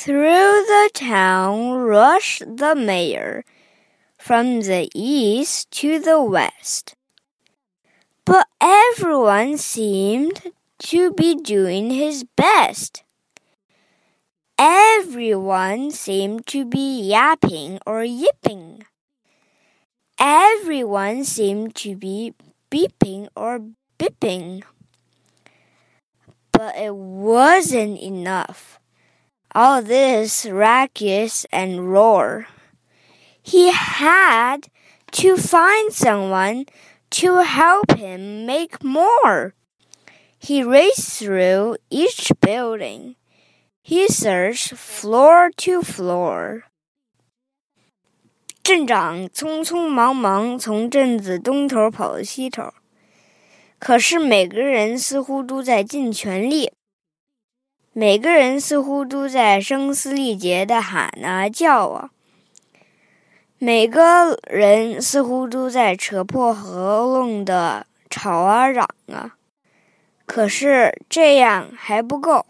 [0.00, 3.44] Through the town rushed the mayor,
[4.16, 6.94] from the east to the west.
[8.24, 10.52] But everyone seemed
[10.90, 13.02] to be doing his best.
[14.56, 18.84] Everyone seemed to be yapping or yipping.
[20.16, 22.34] Everyone seemed to be
[22.70, 23.66] beeping or
[23.98, 24.62] bipping.
[26.52, 28.77] But it wasn't enough.
[29.55, 32.47] All this racket and roar.
[33.41, 34.67] He had
[35.11, 36.65] to find someone
[37.11, 39.53] to help him make more.
[40.39, 43.15] He raced through each building.
[43.81, 46.63] He searched floor to floor.
[48.63, 52.73] 镇长匆匆忙忙从镇子东头跑到西头，
[53.77, 56.71] 可是每个人似乎都在尽全力，
[58.00, 62.10] 每个人似乎都在声嘶力竭的喊啊叫啊，
[63.58, 69.34] 每个人似乎都在扯破喉咙的吵啊嚷啊。
[70.26, 72.46] 可是这样还不够。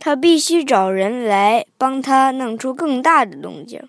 [0.00, 3.88] 他必须找人来帮他弄出更大的动静。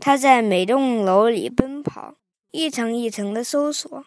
[0.00, 2.14] 他在每栋楼里奔跑，
[2.52, 4.04] 一层一层的搜索。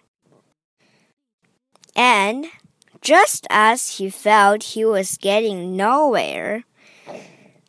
[1.95, 2.47] And
[3.01, 6.63] just as he felt he was getting nowhere,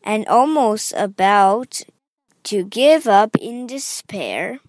[0.05, 1.83] and almost about
[2.45, 4.61] to give up in despair,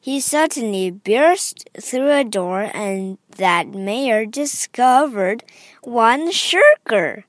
[0.00, 5.44] he suddenly burst through a door, and that mayor discovered
[5.82, 7.24] one shirker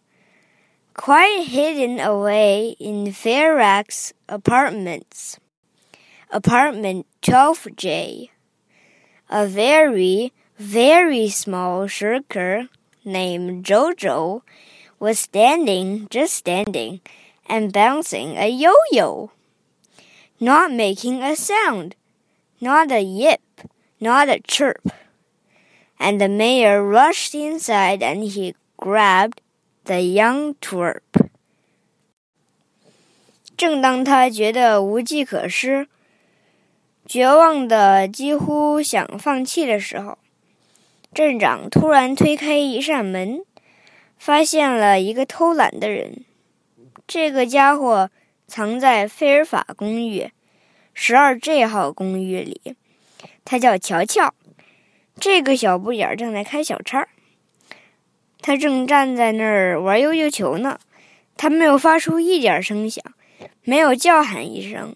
[0.98, 5.40] quite hidden away in Fairfax Apartments,
[6.32, 8.30] apartment 12J.
[9.30, 12.69] A very, very small shirker
[13.05, 14.43] named Jojo
[14.99, 17.01] was standing, just standing,
[17.47, 19.33] and bouncing a yo yo.
[20.39, 21.97] Not making a sound,
[22.61, 23.43] not a yip,
[24.01, 24.93] not a chirp.
[25.99, 29.41] And the mayor rushed inside and he grabbed
[29.85, 31.03] The young twerp。
[33.57, 35.89] 正当他觉得无计可施、
[37.05, 40.19] 绝望的几乎想放弃的时候，
[41.18, 43.42] 镇长突然推开一扇门，
[44.20, 46.24] 发现了一个偷懒的人。
[47.08, 48.12] 这个家伙
[48.46, 50.30] 藏在费尔法公寓
[50.94, 52.76] 十二 G 号公寓里，
[53.44, 54.36] 他叫乔乔。
[55.20, 57.08] 这个小不点儿正在开小差。
[58.40, 60.80] 他正站在那儿玩悠悠球呢，
[61.36, 63.04] 他没有发出一点声响，
[63.64, 64.96] 没有叫喊一声。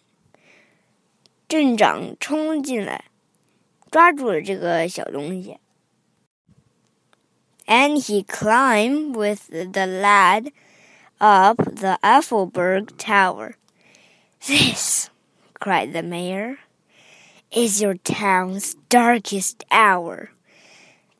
[1.49, 3.05] 镇长冲进来，
[3.89, 5.57] 抓住了这个小东西
[7.71, 10.51] ，and he climbed with the lad
[11.21, 13.55] up the Eiffelberg Tower.
[14.45, 15.09] This,
[15.53, 16.59] cried the mayor,
[17.49, 20.31] is your town's darkest hour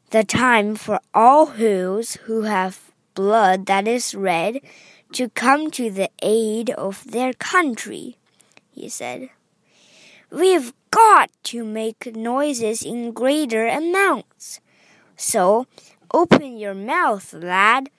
[0.09, 4.59] the time for all those who have blood that is red
[5.13, 8.17] to come to the aid of their country,
[8.71, 9.29] he said.
[10.29, 14.59] We've got to make noises in greater amounts.
[15.15, 15.65] So
[16.12, 17.90] open your mouth, lad,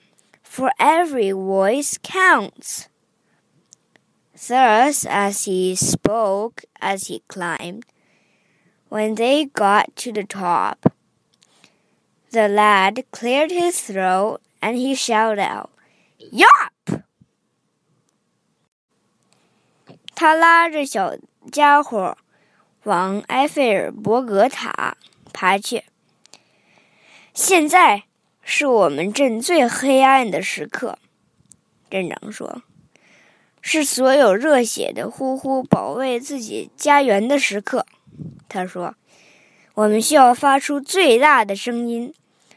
[0.43, 2.89] for every voice counts.
[4.47, 7.85] Thus, as he spoke as he climbed,
[8.89, 10.93] when they got to the top,
[12.31, 15.71] the lad cleared his throat and he shouted out,
[16.19, 17.03] Yop!
[20.15, 21.15] 他拉着小
[21.51, 22.17] 家伙
[22.83, 24.97] 往埃菲尔伯格塔
[25.31, 25.83] 爬去。
[27.34, 28.02] 现在
[28.42, 30.98] 是我们镇最黑暗的时刻，
[31.88, 32.62] 镇长说，
[33.62, 37.86] 是所有热血的呼呼保卫自己家园的时刻。
[38.50, 38.94] 他说，
[39.72, 42.12] 我们需要发出最大的声音。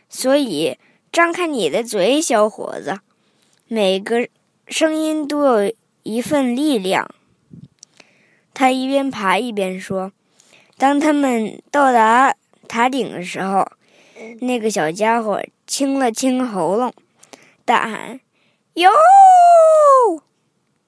[0.10, 0.78] 所以，
[1.10, 3.00] 张开你的嘴，小伙子。
[3.68, 4.28] 每个
[4.68, 5.74] 声音都有
[6.04, 7.10] 一份力量。
[8.54, 10.12] 他一边爬一边说
[10.78, 12.36] ：“当他们到达
[12.68, 13.70] 塔顶的时候，
[14.42, 16.94] 那个小家伙清了清喉咙，
[17.66, 18.20] 大喊
[18.76, 18.90] ：‘哟！’